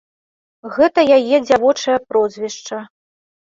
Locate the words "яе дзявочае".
1.17-1.97